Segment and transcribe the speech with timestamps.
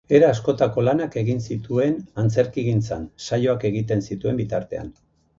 [0.17, 1.93] Era askotako lanak egin zituen
[2.23, 4.91] antzerkigintzan saioak egiten zituen bitartean.